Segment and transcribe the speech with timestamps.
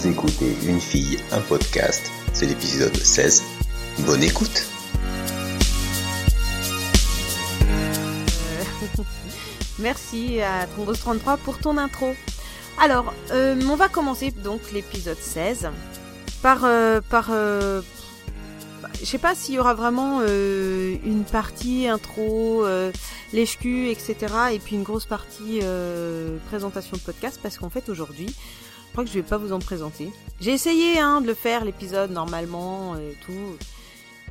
[0.00, 3.42] Vous écoutez Une fille, un podcast, c'est l'épisode 16.
[4.06, 4.66] Bonne écoute
[9.78, 12.14] Merci à Trombos33 pour ton intro.
[12.80, 15.68] Alors, euh, on va commencer donc l'épisode 16
[16.40, 16.64] par...
[16.64, 17.82] Euh, par euh,
[19.00, 22.90] je sais pas s'il y aura vraiment euh, une partie intro, euh,
[23.34, 24.16] lèche-cul, etc.
[24.52, 28.34] Et puis une grosse partie euh, présentation de podcast parce qu'en fait aujourd'hui,
[28.90, 30.10] je crois que je vais pas vous en présenter.
[30.40, 33.56] J'ai essayé hein, de le faire l'épisode normalement et tout.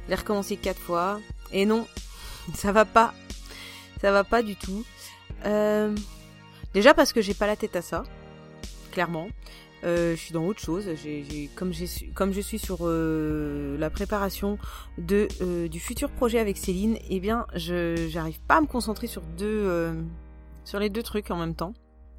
[0.09, 1.21] J'ai recommencé quatre fois
[1.53, 1.87] et non,
[2.55, 3.13] ça va pas,
[4.01, 4.83] ça va pas du tout.
[5.45, 5.95] Euh,
[6.73, 8.03] déjà parce que j'ai pas la tête à ça,
[8.91, 9.29] clairement.
[9.85, 10.89] Euh, je suis dans autre chose.
[11.55, 11.71] Comme,
[12.13, 14.57] comme je suis sur euh, la préparation
[14.97, 19.07] de euh, du futur projet avec Céline, eh bien, je j'arrive pas à me concentrer
[19.07, 19.93] sur deux euh,
[20.65, 21.73] sur les deux trucs en même temps.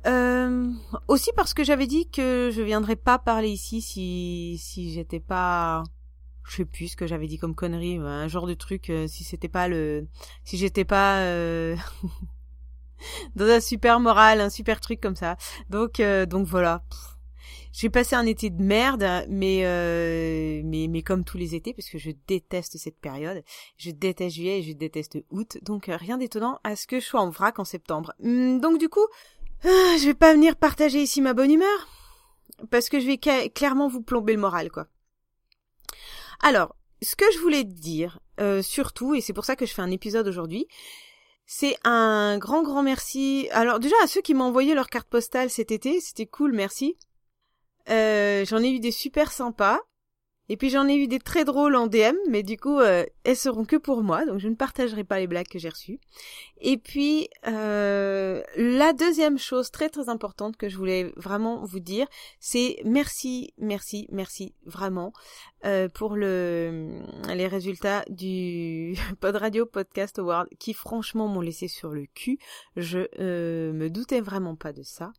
[0.07, 0.73] Euh,
[1.09, 5.83] aussi parce que j'avais dit que je viendrais pas parler ici si si j'étais pas
[6.49, 9.25] je sais plus ce que j'avais dit comme connerie un genre de truc euh, si
[9.25, 10.07] c'était pas le
[10.43, 11.77] si j'étais pas euh,
[13.37, 15.37] dans un super moral un super truc comme ça.
[15.69, 16.83] Donc euh, donc voilà.
[17.73, 21.89] J'ai passé un été de merde mais euh, mais mais comme tous les étés parce
[21.89, 23.45] que je déteste cette période.
[23.77, 25.59] Je déteste juillet et je déteste août.
[25.63, 28.13] Donc euh, rien d'étonnant à ce que je sois en vrac en septembre.
[28.25, 29.07] Hum, donc du coup
[29.65, 31.89] ah, je vais pas venir partager ici ma bonne humeur
[32.71, 33.19] parce que je vais
[33.51, 34.87] clairement vous plomber le moral quoi
[36.41, 39.83] alors ce que je voulais dire euh, surtout et c'est pour ça que je fais
[39.83, 40.67] un épisode aujourd'hui
[41.53, 43.49] c'est un grand grand merci.
[43.51, 46.97] Alors déjà à ceux qui m'ont envoyé leur carte postale cet été, c'était cool, merci.
[47.89, 49.81] Euh, j'en ai eu des super sympas.
[50.53, 53.37] Et puis j'en ai eu des très drôles en DM, mais du coup euh, elles
[53.37, 56.01] seront que pour moi, donc je ne partagerai pas les blagues que j'ai reçues.
[56.61, 62.09] Et puis euh, la deuxième chose très très importante que je voulais vraiment vous dire,
[62.41, 65.13] c'est merci, merci, merci vraiment
[65.67, 67.01] euh, pour le
[67.33, 72.41] les résultats du Pod Radio Podcast Award qui franchement m'ont laissé sur le cul.
[72.75, 75.13] Je euh, me doutais vraiment pas de ça.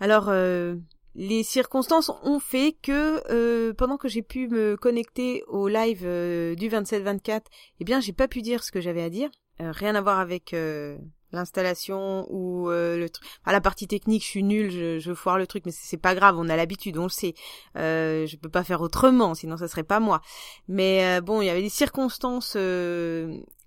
[0.00, 0.76] Alors euh,
[1.14, 6.54] les circonstances ont fait que euh, pendant que j'ai pu me connecter au live euh,
[6.56, 7.42] du 27-24,
[7.80, 9.30] eh bien j'ai pas pu dire ce que j'avais à dire.
[9.60, 10.54] Euh, rien à voir avec
[11.32, 13.24] l'installation ou le truc.
[13.46, 16.36] La partie technique, je suis nulle, je, je foire le truc, mais c'est pas grave,
[16.38, 17.34] on a l'habitude, on le sait.
[17.76, 20.20] Je peux pas faire autrement, sinon ça serait pas moi.
[20.66, 22.56] Mais bon, il y avait des circonstances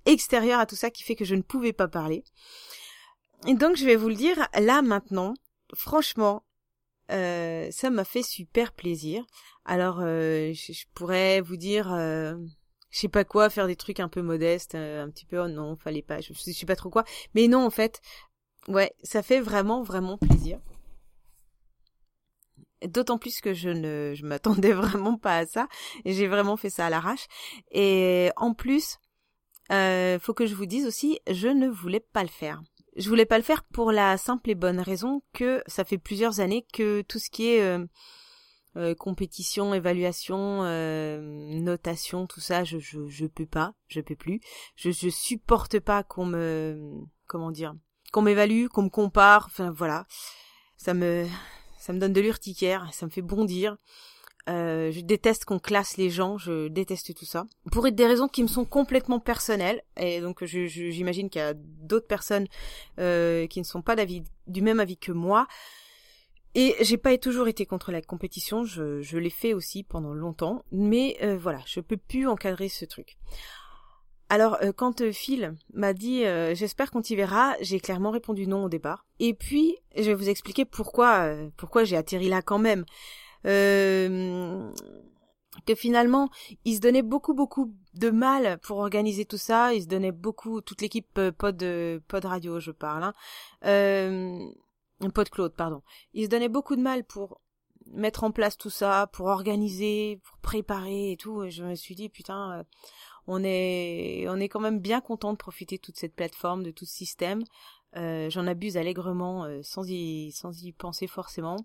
[0.05, 2.23] extérieures à tout ça qui fait que je ne pouvais pas parler.
[3.47, 5.33] Et donc je vais vous le dire là maintenant.
[5.73, 6.43] Franchement,
[7.11, 9.23] euh, ça m'a fait super plaisir.
[9.67, 12.35] Alors, euh, je, pourrais vous dire, euh,
[12.89, 15.49] je sais pas quoi, faire des trucs un peu modestes, euh, un petit peu, oh
[15.49, 17.03] non, fallait pas, je, sais pas trop quoi.
[17.35, 18.01] Mais non, en fait,
[18.69, 20.59] ouais, ça fait vraiment, vraiment plaisir.
[22.85, 25.67] D'autant plus que je ne, je m'attendais vraiment pas à ça,
[26.05, 27.27] et j'ai vraiment fait ça à l'arrache.
[27.71, 28.99] Et en plus,
[29.69, 32.61] faut que je vous dise aussi, je ne voulais pas le faire.
[32.97, 36.39] Je voulais pas le faire pour la simple et bonne raison que ça fait plusieurs
[36.39, 37.85] années que tout ce qui est euh,
[38.75, 41.19] euh, compétition, évaluation, euh,
[41.59, 44.41] notation, tout ça, je, je je peux pas, je peux plus.
[44.75, 46.91] Je je supporte pas qu'on me
[47.27, 47.75] comment dire,
[48.11, 50.07] qu'on m'évalue, qu'on me compare, enfin voilà.
[50.75, 51.27] Ça me
[51.77, 53.77] ça me donne de l'urticaire, ça me fait bondir.
[54.47, 57.45] Euh, je déteste qu'on classe les gens, je déteste tout ça.
[57.71, 62.07] Pour des raisons qui me sont complètement personnelles, et donc j'imagine qu'il y a d'autres
[62.07, 62.47] personnes
[62.99, 65.47] euh, qui ne sont pas du même avis que moi.
[66.55, 70.63] Et j'ai pas toujours été contre la compétition, je, je l'ai fait aussi pendant longtemps,
[70.71, 73.17] mais euh, voilà, je peux plus encadrer ce truc.
[74.29, 78.47] Alors euh, quand euh, Phil m'a dit euh, j'espère qu'on t'y verra, j'ai clairement répondu
[78.47, 79.05] non au départ.
[79.19, 82.85] Et puis je vais vous expliquer pourquoi euh, pourquoi j'ai atterri là quand même.
[83.47, 84.71] Euh,
[85.65, 86.29] que finalement
[86.65, 90.61] il se donnait beaucoup beaucoup de mal pour organiser tout ça, il se donnait beaucoup
[90.61, 93.13] toute l'équipe euh, pod euh, pod radio je parle hein.
[93.65, 94.39] Euh,
[95.13, 95.81] pod Claude pardon.
[96.13, 97.41] Il se donnait beaucoup de mal pour
[97.91, 101.43] mettre en place tout ça, pour organiser, pour préparer et tout.
[101.43, 102.65] Et je me suis dit putain,
[103.27, 106.71] on est on est quand même bien content de profiter de toute cette plateforme, de
[106.71, 107.43] tout ce système.
[107.95, 111.57] Euh, J'en abuse allègrement sans y sans y penser forcément.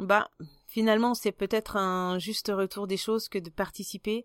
[0.00, 0.28] Bah
[0.66, 4.24] finalement c'est peut-être un juste retour des choses que de participer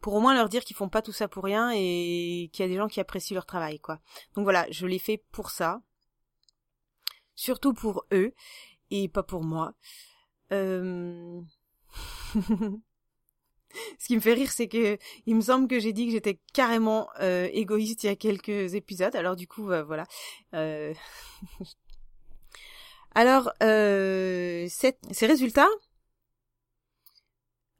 [0.00, 2.66] pour au moins leur dire qu'ils font pas tout ça pour rien et qu'il y
[2.66, 4.00] a des gens qui apprécient leur travail quoi.
[4.34, 5.80] Donc voilà, je l'ai fait pour ça.
[7.34, 8.32] Surtout pour eux
[8.90, 9.74] et pas pour moi.
[10.52, 11.40] Euh...
[13.98, 16.40] Ce qui me fait rire, c'est que il me semble que j'ai dit que j'étais
[16.54, 19.14] carrément euh, égoïste il y a quelques épisodes.
[19.14, 20.06] Alors du coup, euh, voilà.
[23.16, 23.20] Euh...
[23.20, 25.68] Alors, euh, ces résultats,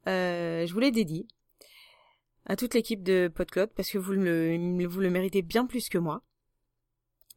[0.07, 1.29] je vous les dédie
[2.47, 6.23] à toute l'équipe de PodCloud parce que vous le, méritez bien plus que moi.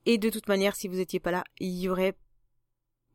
[0.05, 2.15] Et de toute manière, si vous étiez pas là, il y aurait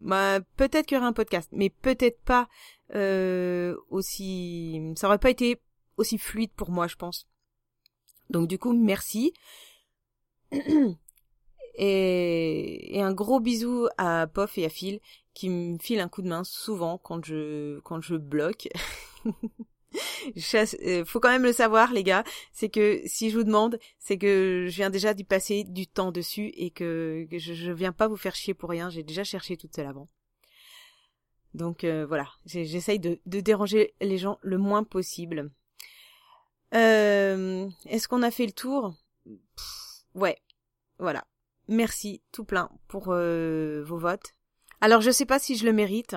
[0.00, 2.48] bah, peut-être qu'il y aurait un podcast, mais peut-être pas
[2.94, 4.92] euh, aussi.
[4.96, 5.60] Ça aurait pas été
[5.96, 7.26] aussi fluide pour moi, je pense.
[8.28, 9.32] Donc du coup, merci.
[11.76, 15.00] Et, et un gros bisou à Pof et à Phil
[15.34, 18.68] qui me filent un coup de main souvent quand je quand je bloque.
[20.54, 22.24] Euh, faut quand même le savoir, les gars.
[22.52, 26.12] C'est que si je vous demande, c'est que je viens déjà d'y passer du temps
[26.12, 28.90] dessus et que, je, viens pas vous faire chier pour rien.
[28.90, 30.08] J'ai déjà cherché toute seule avant.
[31.54, 35.52] Donc euh, voilà, j'essaye de, de, déranger les gens le moins possible.
[36.74, 38.96] Euh, Est-ce qu'on a fait le tour?
[40.14, 40.36] Ouais,
[40.98, 41.24] voilà.
[41.68, 44.34] Merci tout plein pour euh, vos votes.
[44.80, 46.16] Alors je sais pas si je le mérite.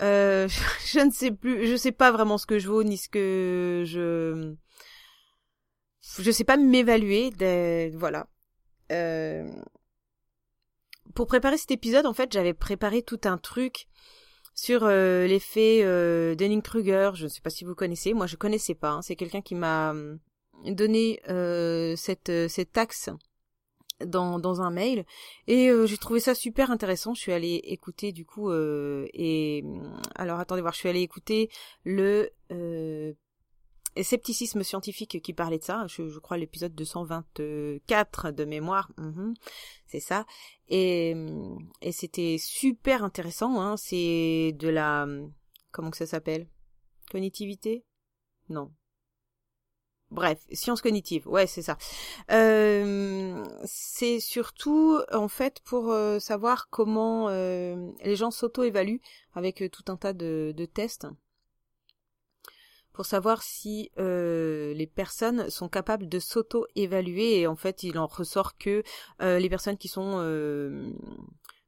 [0.00, 0.48] Euh,
[0.86, 3.82] je ne sais plus, je sais pas vraiment ce que je vaux ni ce que
[3.86, 4.54] je
[6.22, 7.30] je sais pas m'évaluer.
[7.94, 8.28] Voilà.
[8.92, 9.50] Euh...
[11.14, 13.88] Pour préparer cet épisode, en fait, j'avais préparé tout un truc
[14.54, 17.12] sur l'effet euh, Dunning-Kruger.
[17.14, 18.14] Je ne sais pas si vous connaissez.
[18.14, 18.90] Moi, je connaissais pas.
[18.90, 19.02] Hein.
[19.02, 19.94] C'est quelqu'un qui m'a
[20.64, 21.20] donné
[21.96, 23.10] cette cet axe
[24.04, 25.04] dans, dans un mail
[25.46, 27.14] et euh, j'ai trouvé ça super intéressant.
[27.14, 29.64] Je suis allée écouter du coup euh, et
[30.14, 31.50] alors attendez voir, je suis allée écouter
[31.84, 33.12] le euh,
[34.02, 35.86] scepticisme scientifique qui parlait de ça.
[35.88, 39.34] Je, je crois l'épisode 224 de mémoire, mhm,
[39.86, 40.26] c'est ça.
[40.68, 41.14] Et,
[41.80, 43.60] et c'était super intéressant.
[43.60, 43.76] Hein.
[43.76, 45.06] C'est de la
[45.72, 46.48] comment que ça s'appelle?
[47.10, 47.84] Cognitivité?
[48.48, 48.72] Non,
[50.12, 51.76] Bref, sciences cognitives, ouais, c'est ça.
[52.30, 59.00] Euh, c'est surtout en fait pour euh, savoir comment euh, les gens s'auto-évaluent
[59.34, 61.08] avec tout un tas de, de, tests
[62.92, 68.56] pour savoir si les personnes sont capables de s'auto-évaluer et en fait il en ressort
[68.56, 68.82] que
[69.20, 70.16] les personnes qui sont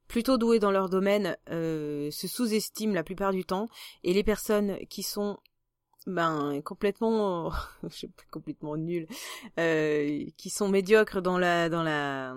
[0.06, 3.68] plutôt douées dans leur domaine se sous-estiment la plupart du temps
[4.04, 5.36] et les personnes qui sont
[6.06, 7.52] ben complètement
[7.82, 9.06] je sais pas complètement nul
[9.58, 12.34] euh, qui sont médiocres dans la dans la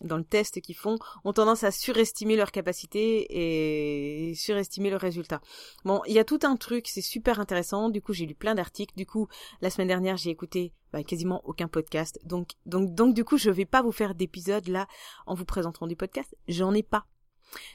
[0.00, 5.40] dans le test qu'ils font ont tendance à surestimer leurs capacités et surestimer le résultat.
[5.84, 7.90] Bon, il y a tout un truc, c'est super intéressant.
[7.90, 8.94] Du coup, j'ai lu plein d'articles.
[8.96, 9.28] Du coup,
[9.60, 12.18] la semaine dernière, j'ai écouté bah, quasiment aucun podcast.
[12.24, 14.86] Donc, donc, donc, du coup, je vais pas vous faire d'épisodes là
[15.26, 16.36] en vous présentant des podcasts.
[16.48, 17.06] J'en ai pas.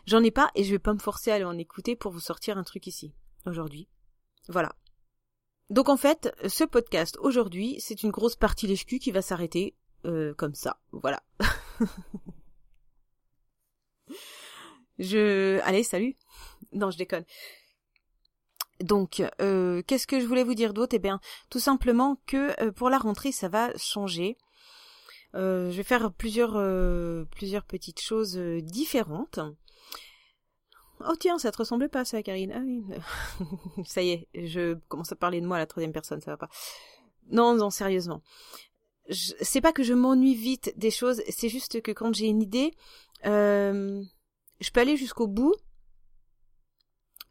[0.07, 2.19] J'en ai pas et je vais pas me forcer à aller en écouter pour vous
[2.19, 3.13] sortir un truc ici
[3.45, 3.87] aujourd'hui.
[4.47, 4.75] Voilà.
[5.69, 9.75] Donc en fait, ce podcast aujourd'hui, c'est une grosse partie lèche qui va s'arrêter
[10.05, 10.77] euh, comme ça.
[10.91, 11.23] Voilà.
[14.99, 15.59] je...
[15.63, 16.15] Allez, salut.
[16.73, 17.25] Non, je déconne.
[18.81, 20.95] Donc, euh, qu'est-ce que je voulais vous dire d'autre?
[20.95, 21.19] Eh bien,
[21.49, 24.37] tout simplement que euh, pour la rentrée, ça va changer.
[25.33, 26.53] je vais faire plusieurs,
[27.31, 29.39] plusieurs petites choses différentes.
[31.01, 32.53] Oh tiens, ça te ressemble pas ça, Karine.
[32.55, 32.83] Ah oui.
[33.85, 36.37] ça y est, je commence à parler de moi à la troisième personne, ça va
[36.37, 36.49] pas.
[37.29, 38.21] Non, non, sérieusement.
[39.09, 42.73] C'est pas que je m'ennuie vite des choses, c'est juste que quand j'ai une idée,
[43.25, 44.03] euh,
[44.59, 45.55] je peux aller jusqu'au bout,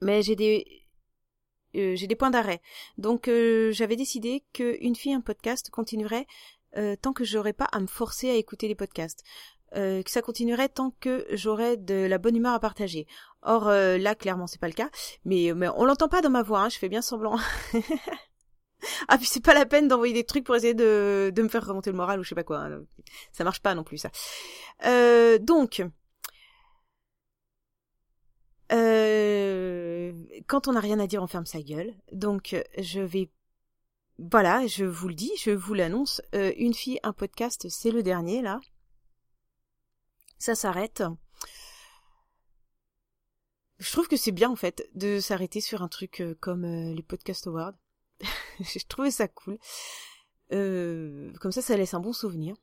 [0.00, 0.85] mais j'ai des
[1.77, 2.61] euh, points d'arrêt.
[2.97, 6.27] Donc euh, j'avais décidé qu'une fille un podcast continuerait
[7.03, 9.23] tant que j'aurais pas à me forcer à écouter les podcasts.
[9.73, 13.07] Que ça continuerait tant que j'aurais de la bonne humeur à partager.
[13.45, 14.91] Or euh, là, clairement, c'est pas le cas.
[15.25, 16.61] Mais, mais on l'entend pas dans ma voix.
[16.61, 17.39] Hein, je fais bien semblant.
[19.09, 21.67] ah puis c'est pas la peine d'envoyer des trucs pour essayer de, de me faire
[21.67, 22.59] remonter le moral ou je sais pas quoi.
[22.59, 22.83] Hein.
[23.33, 24.11] Ça marche pas non plus ça.
[24.85, 25.83] Euh, donc.
[30.47, 31.95] quand on n'a rien à dire, on ferme sa gueule.
[32.13, 33.31] Donc, je vais
[34.19, 36.23] voilà, je vous le dis, je vous l'annonce.
[36.33, 38.61] une fille, un podcast, c'est le dernier là
[40.45, 41.03] ça s'arrête.
[43.85, 46.95] Je trouve que c'est bien en fait de s'arrêter sur un truc euh, comme euh,
[46.95, 47.75] les podcast awards.
[48.61, 49.59] J'ai trouvé ça cool.
[50.53, 52.57] Euh, comme ça, ça laisse un bon souvenir.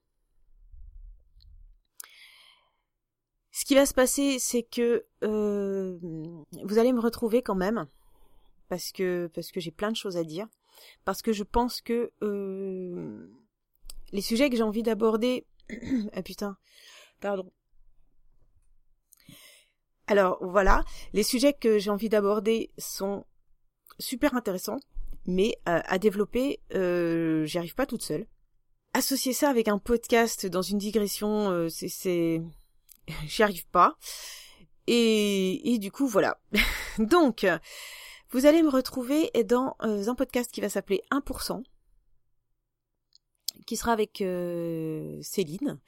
[3.51, 7.85] Ce qui va se passer, c'est que vous allez me retrouver quand même,
[8.67, 10.47] parce que parce que j'ai plein de choses à dire,
[11.05, 12.11] parce que je pense que
[14.11, 15.45] les sujets que j'ai envie d'aborder,
[16.13, 16.57] ah putain,
[17.19, 17.51] pardon,
[20.11, 23.25] alors voilà, les sujets que j'ai envie d'aborder sont
[23.97, 24.81] super intéressants,
[25.25, 28.27] mais euh, à développer, euh, j'y arrive pas toute seule.
[28.93, 32.41] Associer ça avec un podcast dans une digression, euh, c'est,
[33.25, 33.95] j'y arrive pas.
[34.87, 36.41] Et, du coup voilà.
[36.99, 37.47] Donc
[38.31, 41.63] Vous allez me retrouver dans un podcast qui va s'appeler 1%,
[43.65, 45.79] qui sera avec Céline.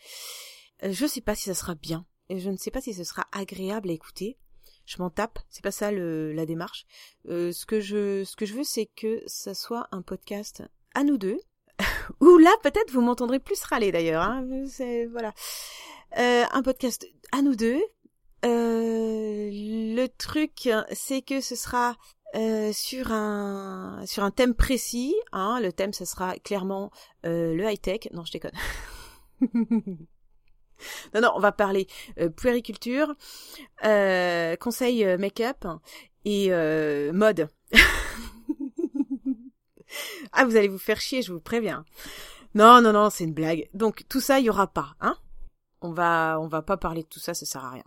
[0.81, 3.25] Je ne sais pas si ça sera bien, je ne sais pas si ce sera
[3.31, 4.37] agréable à écouter.
[4.85, 6.85] Je m'en tape, c'est pas ça le, la démarche.
[7.27, 10.63] ce que je, ce que je veux, c'est que ça soit un podcast
[10.93, 11.39] à nous deux,
[12.19, 14.23] ou là peut-être vous m'entendrez plus râler d'ailleurs.
[14.23, 14.45] Hein,
[15.09, 15.33] voilà,
[16.15, 17.81] un podcast à nous deux.
[18.43, 21.95] le truc, c'est que ce sera
[22.35, 25.15] euh, sur un sur un thème précis.
[25.31, 26.91] Hein, le thème, ce sera clairement
[27.25, 28.09] euh, le high tech.
[28.11, 28.57] Non, je déconne.
[31.13, 31.87] non, non, on va parler
[32.19, 33.13] euh, puériculture,
[33.85, 35.65] euh, conseil make-up
[36.25, 36.49] et
[37.11, 37.49] mode.
[40.31, 41.85] ah, vous allez vous faire chier, je vous préviens.
[42.55, 43.69] Non, non, non, c'est une blague.
[43.73, 45.17] Donc tout ça, il y aura pas, hein
[45.81, 47.83] On va, on va pas parler de tout ça, ça sert à rien.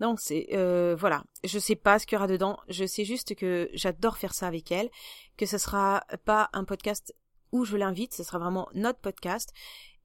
[0.00, 3.36] Non, c'est euh, voilà, je sais pas ce qu'il y aura dedans, je sais juste
[3.36, 4.90] que j'adore faire ça avec elle,
[5.36, 7.14] que ce sera pas un podcast
[7.52, 9.52] où je l'invite, ce sera vraiment notre podcast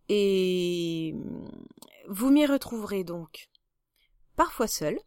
[0.10, 1.16] et
[2.08, 3.50] vous m'y retrouverez donc
[4.36, 5.00] parfois seule.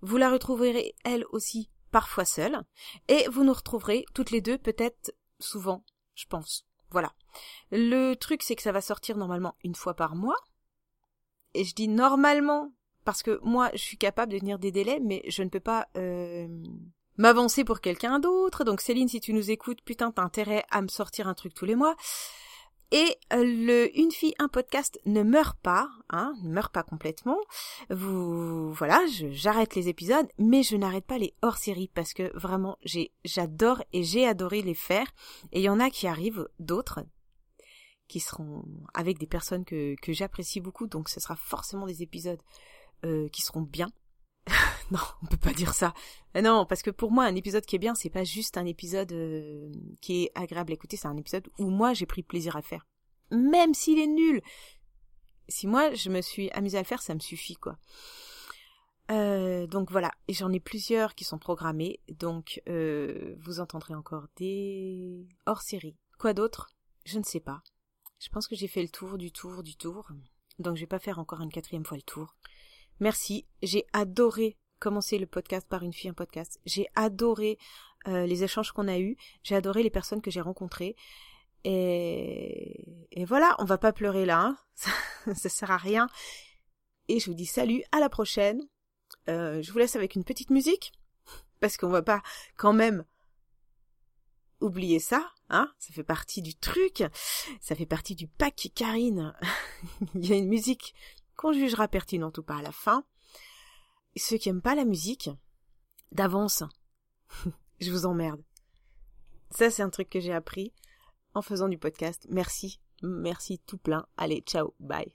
[0.00, 2.62] Vous la retrouverez elle aussi parfois seule
[3.08, 6.66] et vous nous retrouverez toutes les deux peut-être souvent, je pense.
[6.90, 7.12] Voilà.
[7.70, 10.38] Le truc c'est que ça va sortir normalement une fois par mois.
[11.54, 12.72] Et je dis normalement
[13.08, 15.88] parce que moi, je suis capable de tenir des délais, mais je ne peux pas
[15.96, 16.46] euh,
[17.16, 18.64] m'avancer pour quelqu'un d'autre.
[18.64, 21.64] Donc Céline, si tu nous écoutes, putain, t'as intérêt à me sortir un truc tous
[21.64, 21.96] les mois.
[22.90, 27.38] Et euh, le Une fille, un podcast ne meurt pas, hein, ne meurt pas complètement.
[27.90, 32.78] Vous, voilà, j'arrête les épisodes, mais je n'arrête pas les hors-série parce que vraiment,
[33.24, 35.06] j'adore et j'ai adoré les faire.
[35.52, 37.00] Et il y en a qui arrivent, d'autres,
[38.08, 38.64] qui seront
[38.94, 42.40] avec des personnes que, que j'apprécie beaucoup, donc ce sera forcément des épisodes
[43.04, 43.90] euh, qui seront bien.
[44.90, 45.94] non, on peut pas dire ça.
[46.36, 48.66] Euh, non, parce que pour moi, un épisode qui est bien, c'est pas juste un
[48.66, 52.56] épisode euh, qui est agréable à écouter, c'est un épisode où moi j'ai pris plaisir
[52.56, 52.86] à faire.
[53.30, 54.42] Même s'il est nul.
[55.48, 57.78] Si moi je me suis amusée à le faire, ça me suffit, quoi.
[59.08, 65.62] donc voilà, et j'en ai plusieurs qui sont programmés, donc vous entendrez encore des hors
[65.62, 65.96] série.
[66.18, 66.70] Quoi d'autre?
[67.06, 67.62] Je ne sais pas.
[68.18, 70.10] Je pense que j'ai fait le tour du tour du tour,
[70.58, 72.34] donc je vais pas faire encore une quatrième fois le tour.
[73.00, 73.46] Merci.
[73.62, 76.60] J'ai adoré commencer le podcast par une fille un podcast.
[76.64, 77.58] J'ai adoré
[78.06, 79.16] euh, les échanges qu'on a eus.
[79.42, 80.96] J'ai adoré les personnes que j'ai rencontrées.
[81.64, 83.08] Et...
[83.10, 84.40] et, voilà, on va pas pleurer là.
[84.40, 84.58] Hein.
[84.74, 84.90] Ça,
[85.34, 86.08] ça sert à rien.
[87.08, 88.62] Et je vous dis salut, à la prochaine.
[89.28, 90.92] Euh, je vous laisse avec une petite musique.
[91.60, 92.22] Parce qu'on va pas
[92.56, 93.04] quand même
[94.60, 97.04] oublier ça, hein, ça fait partie du truc,
[97.60, 99.34] ça fait partie du pack Karine.
[100.14, 100.94] Il y a une musique
[101.38, 103.04] qu'on jugera pertinente ou pas à la fin.
[104.16, 105.30] ceux qui aiment pas la musique,
[106.10, 106.64] d'avance,
[107.80, 108.42] je vous emmerde.
[109.52, 110.74] Ça, c'est un truc que j'ai appris
[111.34, 112.26] en faisant du podcast.
[112.28, 114.04] Merci, merci tout plein.
[114.16, 115.14] Allez, ciao, bye.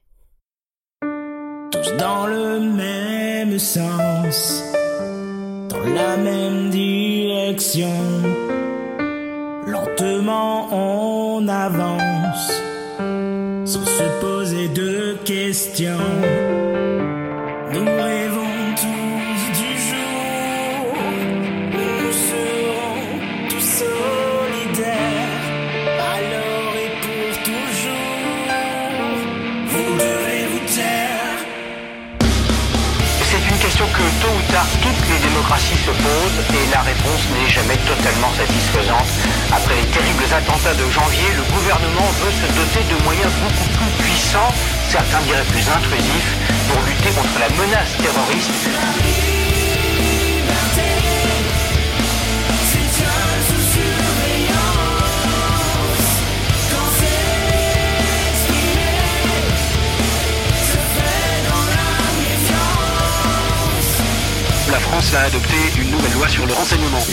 [9.66, 12.52] Lentement on avance
[33.34, 37.26] C'est une question que tôt ou tard toutes les démocraties se posent et la réponse
[37.34, 39.10] n'est jamais totalement satisfaisante.
[39.52, 43.92] Après les terribles attentats de janvier, le gouvernement veut se doter de moyens beaucoup plus
[44.06, 44.53] puissants,
[44.94, 46.38] certains diraient plus intrusifs,
[46.70, 48.52] pour lutter contre la menace terroriste.
[64.70, 67.04] La France a adopté une nouvelle loi sur le renseignement.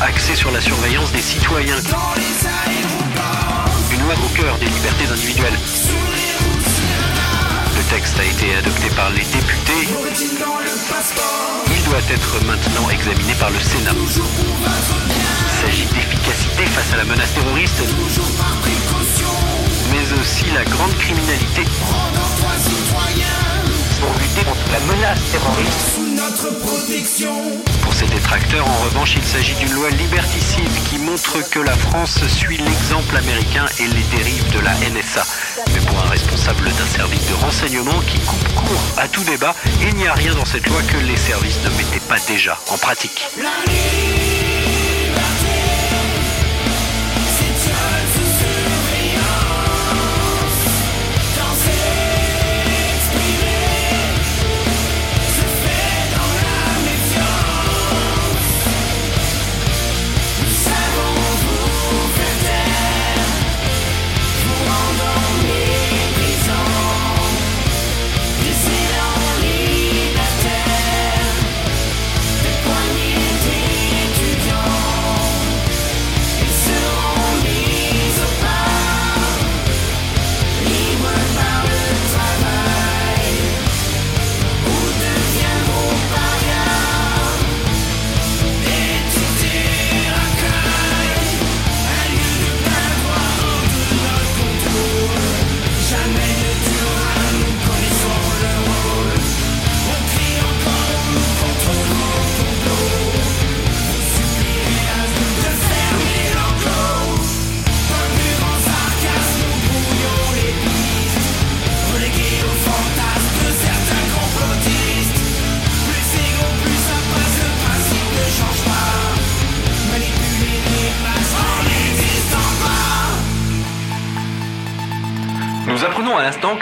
[0.00, 1.76] Axée sur la surveillance des citoyens.
[4.18, 5.58] Au cœur des libertés individuelles.
[7.76, 9.88] Le texte a été adopté par les députés.
[11.72, 13.92] Il doit être maintenant examiné par le Sénat.
[13.94, 17.82] Il s'agit d'efficacité face à la menace terroriste,
[19.92, 21.62] mais aussi la grande criminalité
[24.00, 25.94] pour lutter contre la menace terroriste.
[25.94, 27.34] Sous notre protection.
[27.82, 32.18] Pour ces détracteurs, en revanche, il s'agit d'une loi liberticide qui montre que la France
[32.26, 35.24] suit l'exemple américain et les dérives de la NSA.
[35.74, 39.94] Mais pour un responsable d'un service de renseignement qui coupe court à tout débat, il
[39.94, 43.26] n'y a rien dans cette loi que les services ne mettaient pas déjà en pratique.
[43.36, 43.44] Nous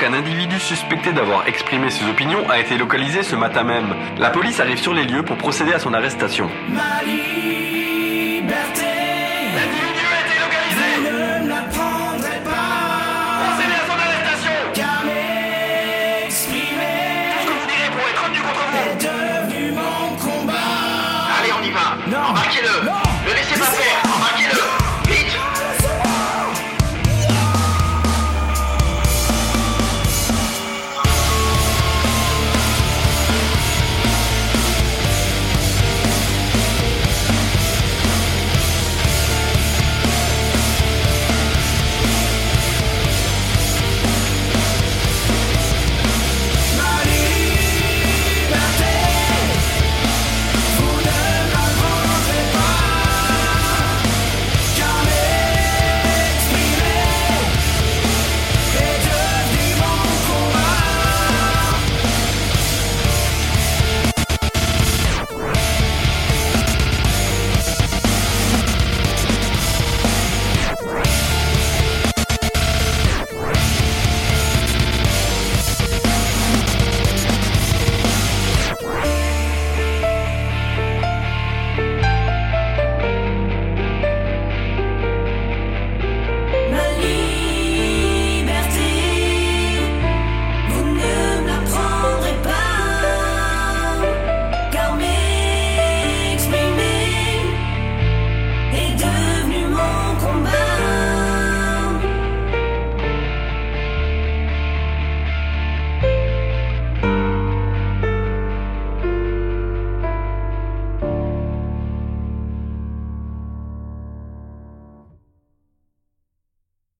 [0.08, 3.94] qu'un individu suspecté d'avoir exprimé ses opinions a été localisé ce matin même.
[4.18, 6.48] La police arrive sur les lieux pour procéder à son arrestation.